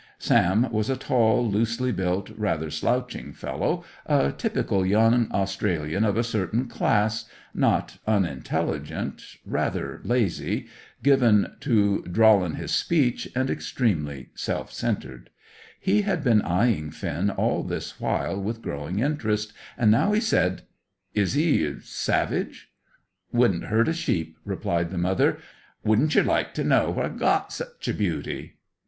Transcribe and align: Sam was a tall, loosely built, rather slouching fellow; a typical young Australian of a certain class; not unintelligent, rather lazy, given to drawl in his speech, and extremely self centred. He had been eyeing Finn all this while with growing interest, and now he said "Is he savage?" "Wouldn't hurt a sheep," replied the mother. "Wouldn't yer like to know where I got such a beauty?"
Sam 0.17 0.67
was 0.71 0.89
a 0.89 0.97
tall, 0.97 1.47
loosely 1.47 1.91
built, 1.91 2.31
rather 2.31 2.71
slouching 2.71 3.33
fellow; 3.33 3.83
a 4.07 4.31
typical 4.31 4.83
young 4.83 5.27
Australian 5.31 6.03
of 6.03 6.17
a 6.17 6.23
certain 6.23 6.67
class; 6.67 7.25
not 7.53 7.99
unintelligent, 8.07 9.21
rather 9.45 10.01
lazy, 10.03 10.65
given 11.03 11.55
to 11.59 12.01
drawl 12.11 12.43
in 12.43 12.55
his 12.55 12.71
speech, 12.71 13.29
and 13.35 13.51
extremely 13.51 14.29
self 14.33 14.73
centred. 14.73 15.29
He 15.79 16.01
had 16.01 16.23
been 16.23 16.41
eyeing 16.41 16.89
Finn 16.89 17.29
all 17.29 17.61
this 17.61 17.99
while 17.99 18.41
with 18.41 18.63
growing 18.63 18.97
interest, 18.97 19.53
and 19.77 19.91
now 19.91 20.13
he 20.13 20.19
said 20.19 20.63
"Is 21.13 21.33
he 21.33 21.75
savage?" 21.83 22.71
"Wouldn't 23.31 23.65
hurt 23.65 23.87
a 23.87 23.93
sheep," 23.93 24.35
replied 24.45 24.89
the 24.89 24.97
mother. 24.97 25.37
"Wouldn't 25.83 26.15
yer 26.15 26.23
like 26.23 26.55
to 26.55 26.63
know 26.63 26.89
where 26.89 27.05
I 27.05 27.09
got 27.09 27.53
such 27.53 27.87
a 27.87 27.93
beauty?" 27.93 28.55